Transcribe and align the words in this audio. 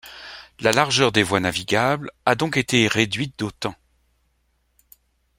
La 0.61 0.71
largeur 0.71 1.11
des 1.11 1.21
voies 1.21 1.39
navigables 1.41 2.09
a 2.25 2.33
donc 2.33 2.57
été 2.57 2.87
réduite 2.87 3.37
d'autant. 3.37 3.75